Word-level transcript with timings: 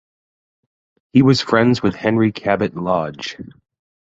He 1.13 1.21
was 1.21 1.41
friends 1.41 1.83
with 1.83 1.93
Henry 1.93 2.31
Cabot 2.31 2.75
Lodge. 2.75 3.37